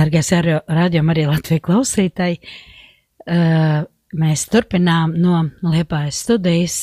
[0.00, 3.82] Dargais rādījuma arī Latvijas klausītāji, uh,
[4.16, 6.78] mēs turpinām no Liepājas studijas.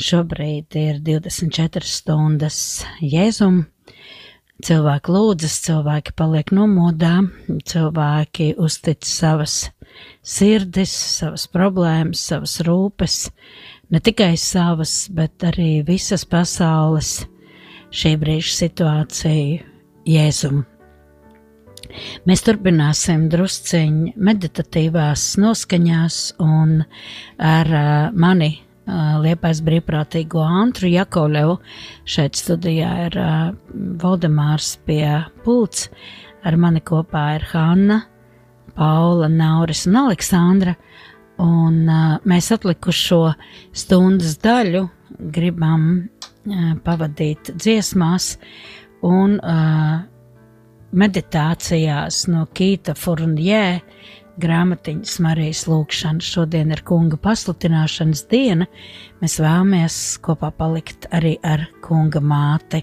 [0.00, 2.56] Šobrīd ir 24 stundas
[3.04, 3.66] jēzum.
[4.64, 7.18] Cilvēki lūdzas, cilvēki paliek nomodā,
[7.68, 9.66] cilvēki uztic savas
[10.24, 13.18] sirdis, savas problēmas, savas rūpes,
[13.92, 17.18] ne tikai savas, bet arī visas pasaules
[17.92, 19.68] šī brīža situāciju
[20.08, 20.64] Jēzum.
[22.28, 26.82] Mēs turpināsim drusciņi meditatīvās noskaņās un
[27.42, 31.58] ar uh, mani uh, Liepais brīvprātīgo Antru Jakovlevu
[32.04, 33.50] šeit studijā ir uh,
[34.02, 35.06] Valdemārs pie
[35.44, 35.88] pults,
[36.44, 38.02] ar mani kopā ir Hanna,
[38.76, 40.76] Paula, Nauris un Aleksandra,
[41.42, 43.24] un uh, mēs atlikušo
[43.76, 44.86] stundas daļu
[45.32, 46.08] gribam
[46.82, 48.32] pavadīt dziesmās
[49.06, 50.00] un uh,
[50.92, 53.80] meditācijās no Kīta Furnjē
[54.42, 56.24] grāmatiņas Marijas lūkšana.
[56.24, 58.68] Šodien ir kunga pasludināšanas diena.
[59.22, 62.82] Mēs vēlamies kopā palikt arī ar kunga māti.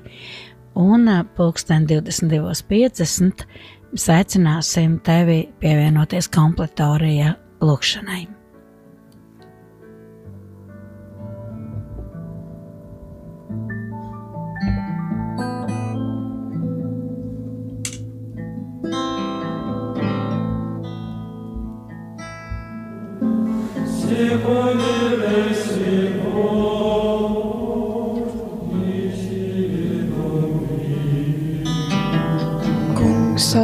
[0.79, 3.45] Un pulksten 22.50
[3.91, 7.33] mēs aicināsim tevi pievienoties kompletorijā
[7.65, 8.38] lūkšanai.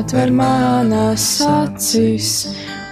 [0.06, 2.30] Atver manas acis,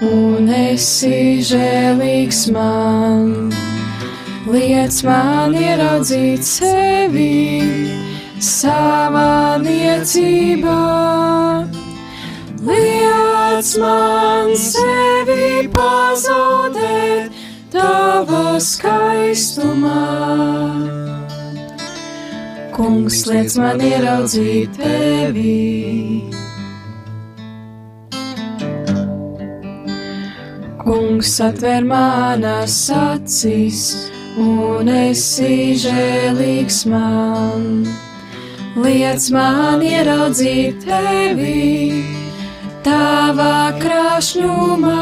[0.01, 3.51] un esi žēlīgs man.
[4.49, 7.61] Liec man ieraudzīt sevi
[8.39, 10.79] savā niecībā.
[12.63, 17.32] Liec man sevi pazaudēt tava
[18.59, 20.01] skaistumā.
[22.73, 26.23] Kungs, liec man ieraudzīt tevi.
[30.81, 33.83] Kungs atver manas acis,
[34.41, 37.85] un esi žēlīgs man.
[38.73, 42.01] Liec man ieraudzīt tevi,
[42.85, 44.99] tavā krāšņumā.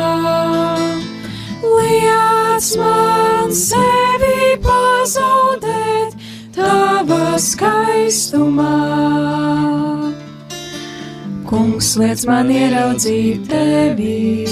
[1.64, 2.41] Liec
[2.78, 6.14] man sevi pazaudēt
[6.54, 8.76] tavā skaistumā.
[11.50, 14.46] Kungs liec man ieraudzīt tevi.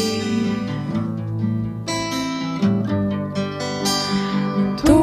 [4.82, 4.98] Tu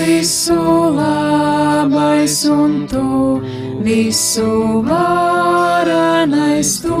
[0.00, 0.62] visu
[0.98, 3.06] labais un tu
[3.86, 6.98] visu varenais, tu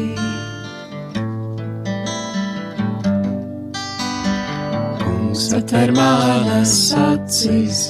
[5.56, 7.86] Atver manas acis,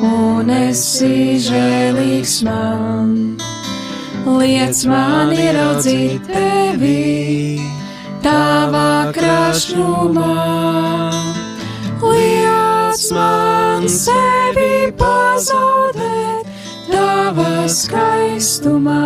[0.00, 3.10] un esi žēlīgs man.
[4.24, 7.60] Liec man ieraudzīt tevi,
[8.24, 10.36] tavā krāšņumā.
[12.00, 16.48] Liec man sevi pazaudēt,
[16.88, 19.04] tavā skaistumā.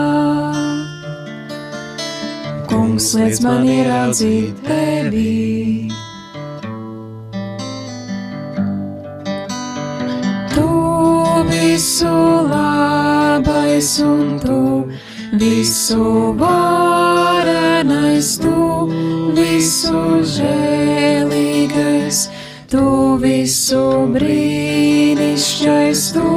[2.71, 6.04] Kungs liec man ieraudzīt tevi.
[13.85, 14.87] Labais un tu,
[15.33, 18.89] visu varenais tu,
[19.35, 22.29] visu žēlīgais,
[22.71, 26.31] tu visu brīnišķais tu,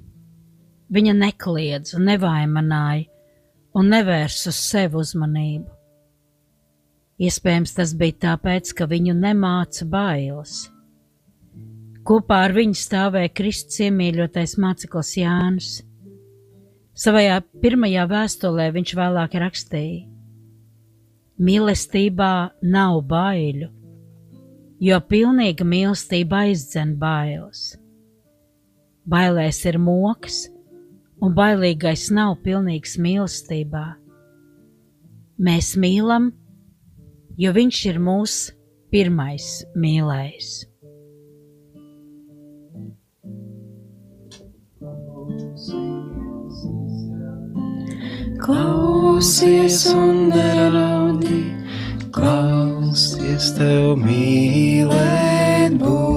[0.93, 3.07] Viņa nekliedza, nevainināja
[3.73, 5.65] un nevērsa uz sevi uzmanību.
[7.17, 10.67] Iespējams, tas bija tāpēc, ka viņu nemāca bailes.
[12.05, 15.75] Kopā ar viņu stāvēja Kristus iemīļotais māceklis Jānis.
[16.93, 20.03] Savajā pirmajā vēstulē viņš vēlāk rakstīja:
[21.41, 23.73] Mīlestībā nav baiļu,
[24.83, 27.73] jo pilnīga mīlestība aizdzen bailes.
[29.07, 30.47] Bailēs ir moks,
[31.23, 33.85] un bailīgais nav pilnīgs mīlestībā.
[35.43, 36.31] Mēs mīlam,
[37.39, 38.53] jo viņš ir mūsu
[38.93, 40.51] pirmais mīlējs.
[48.43, 51.62] Klausies un neraudi,
[52.13, 56.13] Klausies tev mīlēt būs.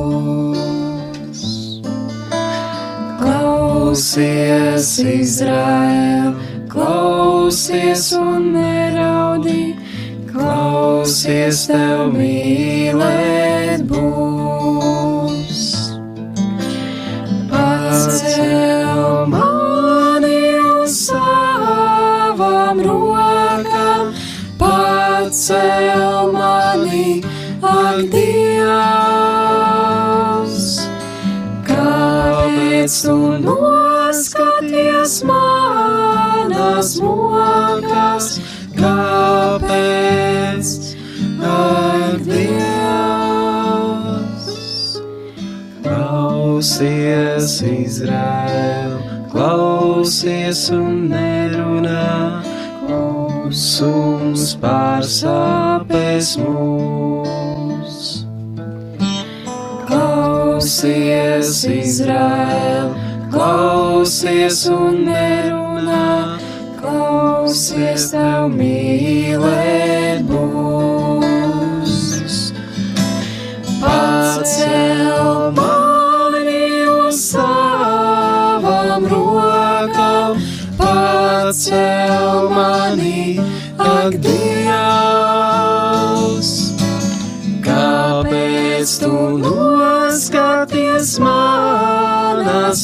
[3.97, 6.35] klausies Izraēl,
[6.69, 9.73] klausies un neraudi,
[10.29, 14.36] klausies tev mīlēt būs.
[25.37, 27.21] Pacel mani,
[27.61, 28.57] ak, Dievs!
[31.69, 38.41] Kāpēc tu noskaties manas mokas?
[38.81, 40.67] Kāpēc?
[41.45, 43.37] Ak, Dievs!
[45.85, 48.97] Klausies, Izraēl,
[49.37, 52.46] klausies un nerunā,
[53.47, 58.01] klusums pārsāpēs mūs.
[59.87, 62.91] Klausies, Izraēl,
[63.31, 66.11] klausies un nerunā,
[66.83, 70.66] klausies tev mīlēt būs.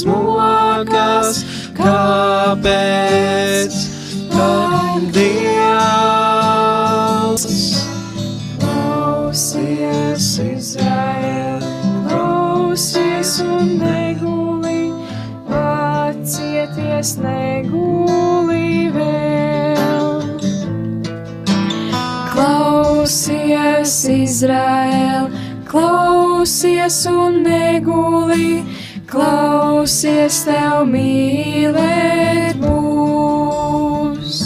[0.00, 1.44] Manas mokas?
[1.76, 3.74] Kāpēc?
[4.32, 5.84] Ak, Dievs!
[8.62, 11.60] Klausies, Izraēl,
[12.08, 14.92] klausies un neguli,
[15.48, 20.22] pacieties, neguli vēl.
[22.32, 25.28] Klausies, Izraēl,
[25.68, 28.62] klausies un neguli,
[29.12, 34.38] klausies tev mīlēt būs.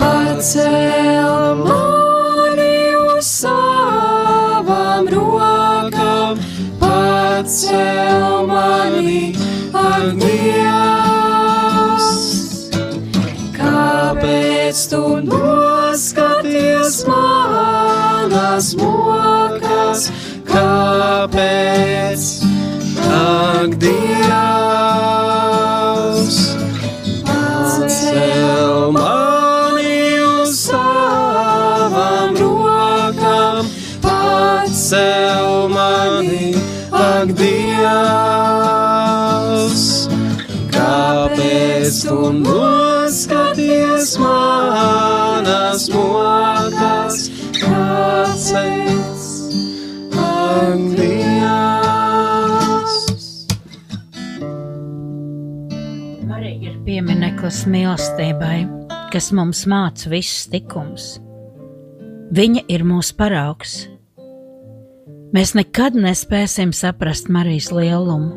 [0.00, 6.40] Pacel mani uz savām rokām,
[6.80, 9.36] pacel mani,
[9.76, 10.48] ak, Dievs!
[13.58, 19.05] Kāpēc tu noskaties manas mokas?
[57.46, 58.66] Piemineklis mīlestībai,
[59.12, 61.20] kas mums māca visus likumus.
[62.34, 63.86] Viņa ir mūsu paraugs.
[65.30, 68.34] Mēs nekad nespēsim saprast Marijas lielumu.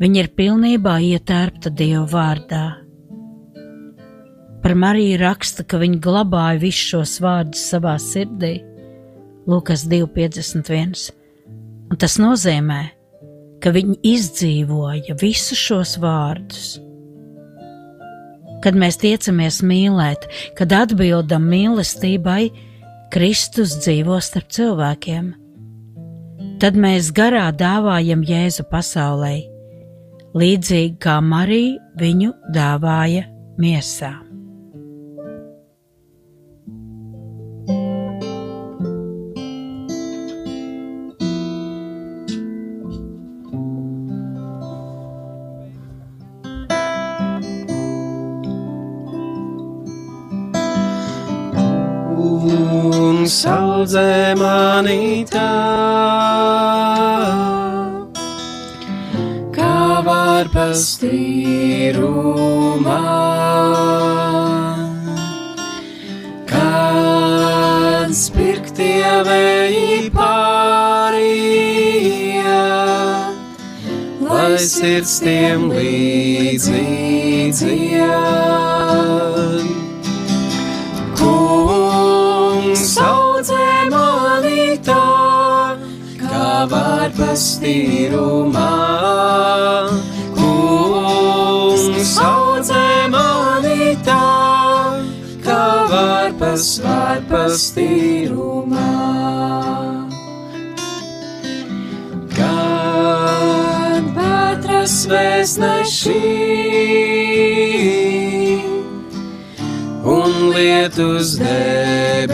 [0.00, 2.64] Viņa ir pilnībā ietērpta Dieva vārdā.
[4.62, 8.62] Par Mariju raksta, ka viņa glabāja visus šos vārdus savā sirdī,
[9.44, 11.12] Lūkas 2,51.
[11.92, 12.82] Un tas nozīmē,
[13.60, 16.78] ka viņi izdzīvoja visus šos vārdus.
[18.64, 20.26] Kad mēs tiecamies mīlēt,
[20.58, 22.48] kad atbildam mīlestībai,
[23.14, 25.30] Kristus dzīvo starp cilvēkiem.
[26.58, 29.36] Tad mēs garā dāvājam Jēzu pasaulē,
[30.36, 33.28] līdzīgi kā Marija viņu dāvāja
[33.62, 34.27] miesā.
[53.28, 55.52] Kungs audzē mani tā.
[59.52, 62.08] Kā var pastīrumā,
[66.48, 71.44] kad spirktie vēji pārīja,
[74.24, 76.86] lai sirds tiem līdzi
[87.38, 88.70] pastīrumā.
[90.34, 94.24] Kungs audzē mani tā,
[95.44, 98.90] kā var pasvār pastīrumā.
[102.34, 106.18] Kad vētras vēstneši
[110.18, 112.28] un lietus debeši.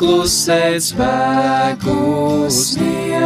[0.00, 3.18] Klusēt spēkus sniedz.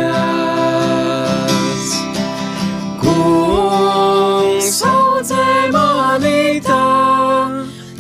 [3.03, 6.89] Kungs audzē mani tā,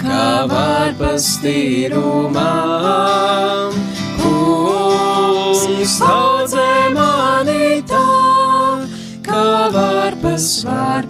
[0.00, 2.54] kā var pastīrumā.
[4.18, 8.08] Kungs audzē mani tā,
[9.28, 9.46] kā
[9.78, 11.06] var pasvār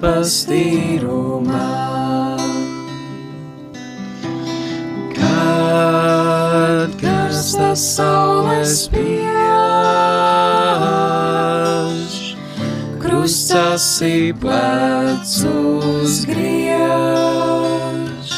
[7.75, 9.27] karstas saules spiež,
[13.03, 18.31] krustas į plecus griež.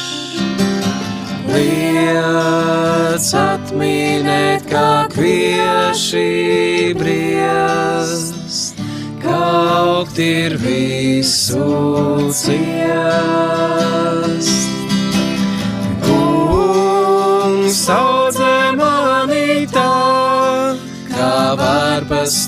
[1.53, 8.73] Liec atminēt, kā kvieši briest,
[9.21, 9.45] kā
[9.85, 14.16] augt ir visu ciest.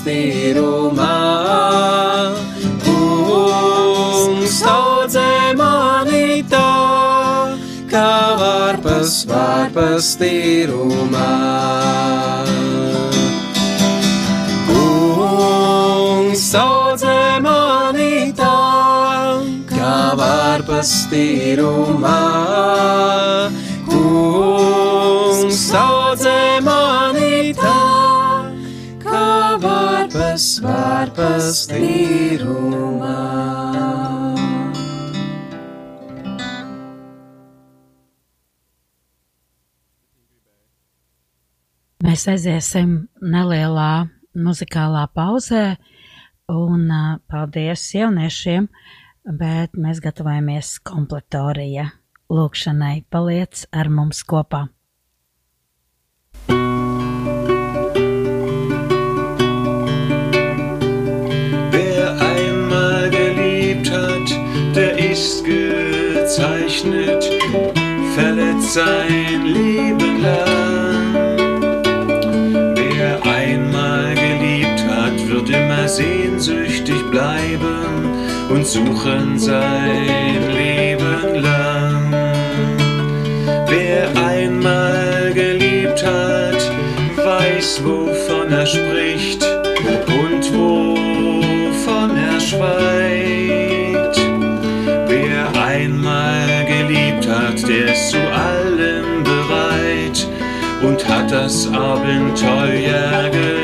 [0.00, 1.16] pastīrumā.
[2.84, 7.58] Kungs audzē mani tā,
[7.90, 11.30] kā var pasvār pastīrumā.
[14.70, 23.19] Kungs audzē mani tā, kā var pastīrumā.
[31.20, 33.16] Pasvār pastīrumā.
[42.00, 45.76] Mēs aiziesim nelielā muzikālā pauzē,
[46.50, 46.88] un
[47.30, 48.66] paldies jauniešiem,
[49.38, 51.90] bet mēs gatavojamies kompletorija
[52.32, 53.04] lūkšanai.
[53.12, 54.66] Paliec ar mums kopā!
[65.20, 67.22] Ist gezeichnet,
[68.14, 71.36] verletzt sein Leben lang.
[72.74, 78.08] Wer einmal geliebt hat, wird immer sehnsüchtig bleiben
[78.48, 80.79] und suchen sein Leben
[101.30, 103.62] das Abenteuer gelernt.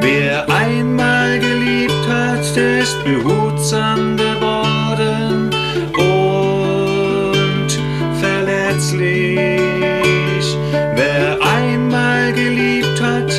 [0.00, 5.50] Wer einmal geliebt hat, der ist behutsam geworden
[5.96, 7.78] und
[8.20, 9.60] verletzlich.
[10.94, 13.32] Wer einmal geliebt hat,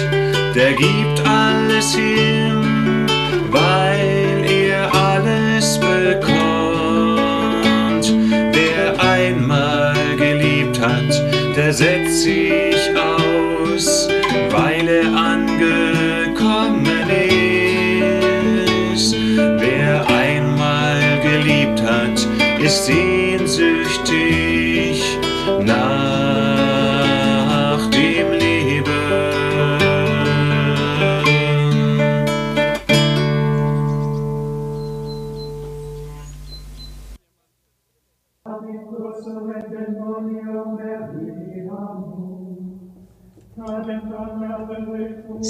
[0.55, 3.05] der gibt alles hin,
[3.51, 6.44] weil er alles bekommt.
[11.65, 14.07] er setzt sich aus,
[14.51, 16.85] weil er angekommen
[18.93, 19.15] ist.
[19.35, 22.27] Wer einmal geliebt hat,
[22.61, 23.04] ist sie.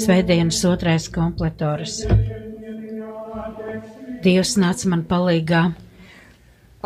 [0.06, 1.96] Svētdienas otrais kompletors.
[4.22, 5.62] Dievs nāca man palīgā,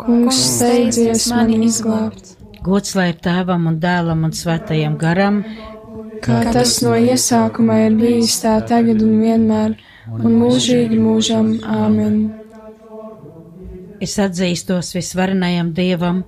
[0.01, 2.31] Kungs steidzies mani izglābt,
[2.65, 5.37] gods lai ir tēvam un dēlam un svētajam garam,
[6.25, 9.75] kā tas no iesākuma ir bijis tā tagad un vienmēr,
[10.17, 12.17] un mūžīgi mūžam āmen.
[14.01, 16.23] Es atzīstos visvarenajam Dievam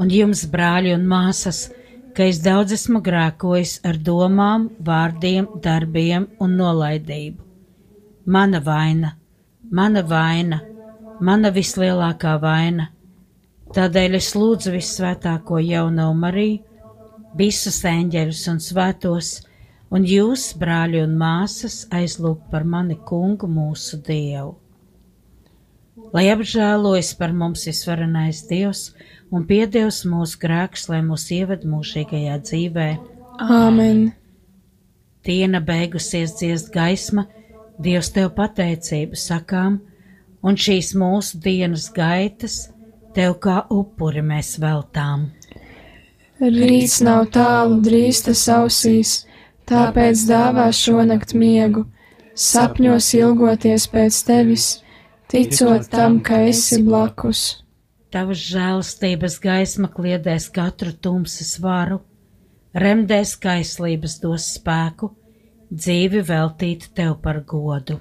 [0.00, 1.66] un jums, brāļi un māsas,
[2.16, 7.44] ka es daudz esmu grēkojis ar domām, vārdiem, darbiem un nolaidību.
[8.26, 9.14] Mana vaina,
[9.70, 10.60] mana vaina,
[11.20, 12.90] mana vislielākā vaina.
[13.74, 16.62] Tādēļ es lūdzu visvētāko jauno Mariju,
[17.36, 19.34] visus eņģeļus un svētos,
[19.92, 24.56] un jūs, brāļi un māsas, aizlūgt par mani kungu mūsu Dievu.
[26.14, 28.92] Lai apžēlojas par mums visvarenais Dievs
[29.34, 32.88] un piedevs mūsu grēkus, lai mūs ieved mūžīgajā dzīvē.
[33.38, 34.08] Āmen!
[35.26, 37.26] Diena beigusies dziest gaisma,
[37.78, 39.78] Dievs tev pateicību sakām,
[40.42, 42.56] un šīs mūsu dienas gaitas
[43.14, 45.28] tev kā upuri mēs veltām.
[46.38, 49.14] Rīts nav tālu, drīz tas ausīs,
[49.68, 51.84] tāpēc dāvā šonakt miegu,
[52.38, 54.68] sapņos ilgoties pēc tevis,
[55.30, 57.62] ticot tam, ka esi blakus.
[58.08, 62.00] Tavas žēlastības gaisma kliedēs katru tumsas varu,
[62.72, 65.10] remdēs kaislības dos spēku,
[65.68, 67.98] dzīvi veltīt tev par godu.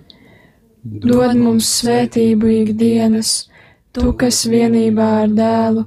[0.88, 3.50] Dod mums svētību ikdienas,
[3.92, 5.84] tu, kas vienībā ar dēlu,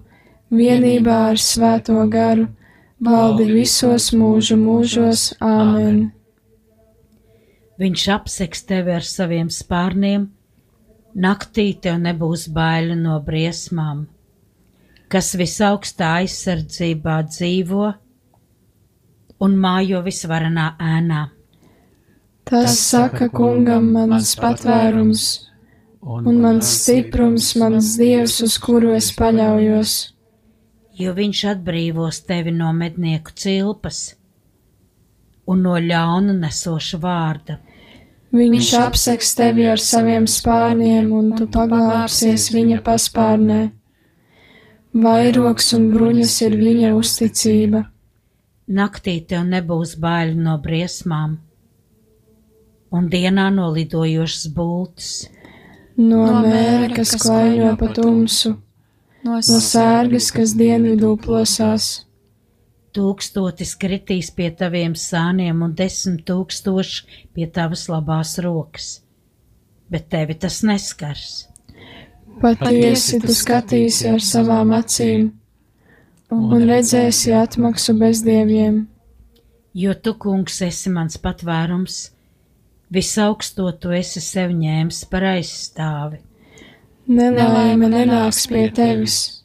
[0.52, 2.50] vienībā ar svēto garu,
[3.00, 5.30] valdi visos mūžu mūžos.
[5.40, 6.10] Āmen!
[7.80, 10.28] Viņš apseks tevi ar saviem spārniem,
[11.14, 14.06] naktī tev nebūs baiļu no briesmām,
[15.10, 17.90] kas visaugstā aizsardzībā dzīvo
[19.40, 21.26] un mājo visvarenā ēnā.
[22.50, 25.26] Tas saka kungam mans patvērums
[26.00, 29.98] un mans stiprums, mans dievs, uz kuru es paļaujos.
[31.00, 34.00] jo viņš atbrīvos tevi no mednieku cilpas
[35.48, 37.56] un no ļaunu nesoša vārda.
[38.30, 43.62] Viņš apseks tevi ar saviem spārniem, un tu paglāpsies viņa paspārnē.
[44.94, 47.84] Vairoks un bruņas ir viņa uzticība.
[48.70, 51.40] Naktī tev nebūs bail no briesmām,
[52.94, 55.10] un dienā no lidojošas būtnes.
[55.98, 58.54] No mēra, kas klaiņo pa tumsu,
[59.26, 61.90] no sērgas, kas dienvidū plosās.
[62.96, 68.88] Tūkstotis kritīs pie taviem sāniem un desmit tūkstoši pie tavas labās rokas,
[69.90, 71.46] bet tevi tas neskars.
[72.40, 75.28] Patiesi tu skatīsi ar savām acīm
[76.30, 78.86] un redzēsi atmaksu bezdieviem.
[79.74, 81.98] Jo tu, kungs, esi mans patvērums,
[82.90, 86.18] visaugsto tu esi sev ņēmis par aizstāvi.
[87.10, 89.39] Nelaime nenāks pie tevis,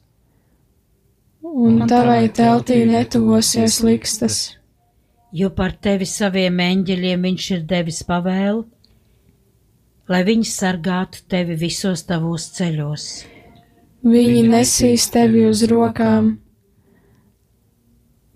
[1.46, 4.56] un tavai teltī netuvosies likstas.
[5.36, 8.62] jo par tevi saviem eņģeļiem viņš ir devis pavēlu,
[10.08, 13.08] lai viņi sargātu tevi visos tavos ceļos.
[14.06, 16.30] Viņi nesīs tevi uz rokām,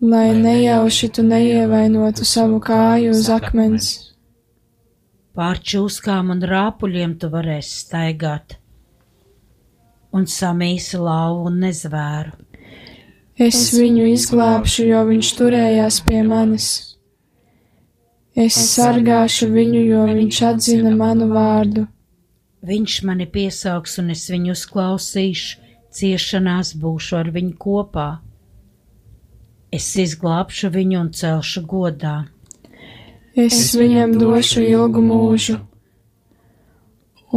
[0.01, 3.89] lai nejauši tu neievainotu savu kāju uz akmens.
[5.37, 8.57] Pār čūskām un rāpuļiem tu varēsi staigāt,
[10.11, 12.48] un samīsi lauvu un nezvēru.
[13.39, 16.65] Es viņu izglābšu, jo viņš turējās pie manis.
[18.35, 21.85] Es sargāšu viņu, jo viņš atzina manu vārdu.
[22.67, 25.63] Viņš mani piesaugs, un es viņu uzklausīšu,
[25.95, 28.09] ciešanās būšu ar viņu kopā.
[29.71, 32.17] Es izglābšu viņu un celšu godā.
[33.39, 35.61] Es viņam došu ilgu mūžu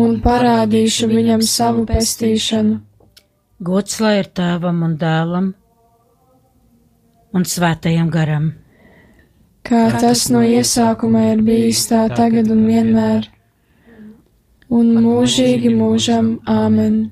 [0.02, 2.80] un parādīšu viņam savu pestīšanu.
[3.62, 5.52] Gods lai ir tēvam un dēlam
[7.32, 8.52] un svētajam garam.
[9.62, 13.28] Kā tas no iesākuma ir bijis tā tagad un vienmēr,
[14.72, 17.04] un mūžīgi mūžam āmen.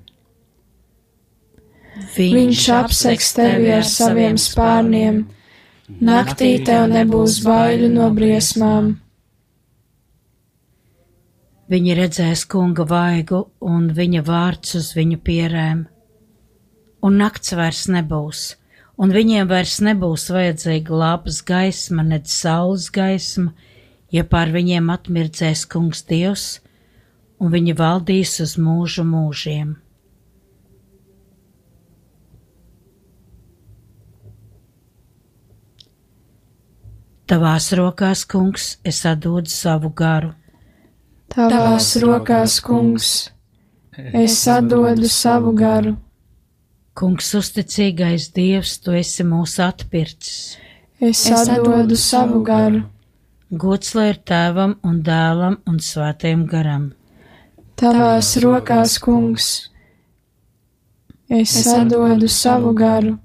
[2.17, 5.23] Viņš apseks tevi ar saviem spārniem,
[6.01, 8.97] naktī tev nebūs baiļu no briesmām.
[11.71, 15.87] Viņi redzēs kunga vaigu un viņa vārds uz viņu pierēm.
[17.03, 18.41] un nakts vairs nebūs,
[19.01, 23.55] un viņiem vairs nebūs vajadzīga lapas gaisma, nedz saules gaisma,
[24.13, 26.49] ja pār viņiem atmirdzēs kungs Dievs,
[27.41, 29.79] un viņi valdīs uz mūžu mūžiem.
[37.31, 40.33] Tavās rokās, kungs, es atdodu savu garu.
[41.31, 43.31] Tavās rokās, kungs,
[43.95, 45.95] es atdodu savu garu.
[46.98, 50.59] Kungs, uzticīgais Dievs, tu esi mūs atpircis.
[51.00, 52.83] Es atdodu savu garu.
[53.50, 56.90] Gods lai ir tēvam un dēlam un svētajam garam.
[57.81, 59.46] Tavās rokās, kungs,
[61.31, 63.16] es atdodu savu garu.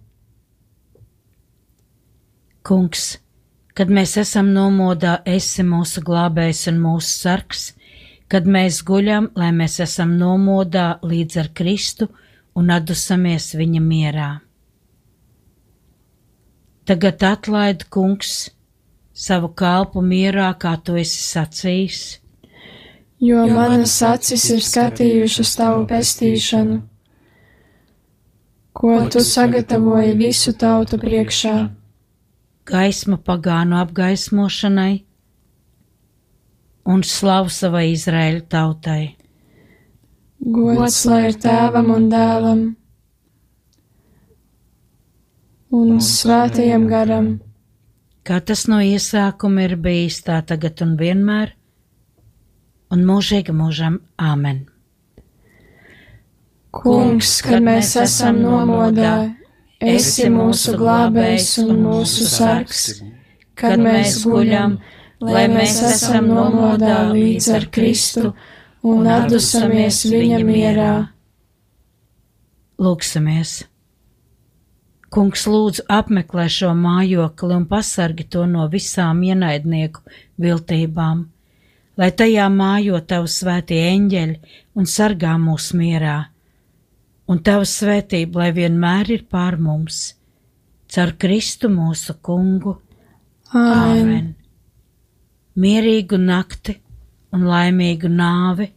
[2.65, 3.17] Kungs,
[3.75, 7.65] kad mēs esam nomodā, esi mūsu glābējs un mūsu sargs,
[8.31, 12.07] kad mēs guļam, lai mēs esam nomodā līdz ar Kristu
[12.55, 14.29] un atdusamies viņa mierā.
[16.85, 18.49] Tagad atlaid, kungs,
[19.13, 22.01] savu kalpu mierā, kā tu esi sacījis,
[23.25, 26.81] jo manas acis ir skatījušas tavu pestīšanu,
[28.75, 31.57] ko tu sagatavoji visu tautu priekšā.
[32.65, 35.03] gaismu pagānu apgaismošanai
[36.85, 39.15] un slavu savai Izraēļu tautai.
[40.45, 42.61] Gods lai ir tēvam un dēlam
[45.75, 47.33] un svētajam garam,
[48.25, 51.51] Kā tas no iesākuma ir bijis, tā tagad un vienmēr,
[52.89, 54.63] un mūžīgi mūžam Āmen.
[56.73, 59.11] Kungs, kad mēs esam nomodā,
[59.77, 62.81] esi mūsu glābējs un mūsu sargs,
[63.53, 64.79] kad mēs guļam,
[65.21, 68.33] lai mēs esam nomodā līdz ar Kristu
[68.85, 70.91] un atdusamies viņa mierā.
[72.81, 73.63] Lūksimies!
[75.15, 80.03] Kungs lūdzu apmeklē šo mājokli un pasargi to no visām ienaidnieku
[80.43, 81.23] viltībām,
[81.95, 86.17] lai tajā mājo tavu svētie eņģeļi un sargā mūs mierā,
[87.31, 90.01] un tava svētība, lai vienmēr ir pār mums,
[90.91, 92.75] caur Kristu mūsu kungu.
[93.55, 94.33] Āmen!
[95.55, 96.75] Mierīgu nakti
[97.31, 98.74] un laimīgu nāvi,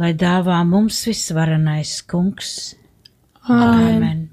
[0.00, 2.74] lai dāvā mums visvarenais kungs.
[3.44, 4.28] Āmen!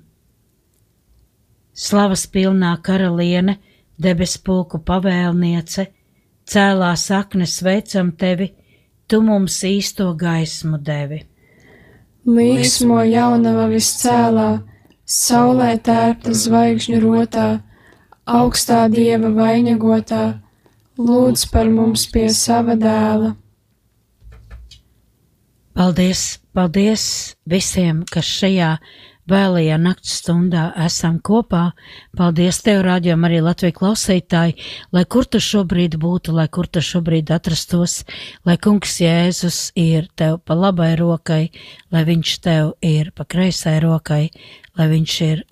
[1.77, 3.57] Slavas pilnā karaliene,
[3.99, 5.89] debesu pulku pavēlniece,
[6.47, 8.53] cēlā sakne sveicam tevi,
[9.07, 11.19] tu mums īsto gaismu devi.
[12.27, 14.49] Līksmo jaunava viscēlā,
[15.05, 17.47] saulē tērpta zvaigžņu rotā,
[18.39, 20.23] augstā dieva vainagotā,
[20.99, 23.35] lūdz par mums pie sava dēla.
[25.77, 27.03] Paldies, paldies
[27.45, 28.71] visiem, kas šajā
[29.29, 31.67] vēlajā nakts stundā esam kopā.
[32.17, 34.55] Paldies tev, rādījumam, arī Latviju klausītāji,
[34.95, 37.99] lai kur tu šobrīd būtu, lai kur tu šobrīd atrastos,
[38.41, 41.43] lai kungs Jēzus ir tev pa labai rokai,
[41.93, 44.31] lai viņš tev ir pa kreisai rokai,
[44.81, 45.43] lai viņš ir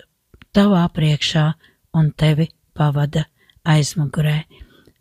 [0.50, 1.52] tavā priekšā
[1.94, 3.28] un tevi pavada
[3.62, 4.40] aizmugurē.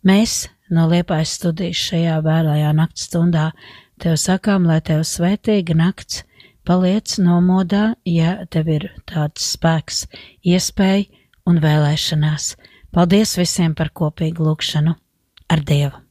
[0.06, 3.50] Mēs no Liepājas studijas šajā vēlajā nakts stundā
[4.02, 6.24] tev sakām, lai tev svētīga nakts
[6.66, 10.08] Paliec nomodā, ja tev ir tāds spēks,
[10.42, 11.06] iespēja
[11.46, 12.56] un vēlēšanās.
[12.90, 14.96] Paldies visiem par kopīgu lūgšanu
[15.54, 16.05] ar Dievu!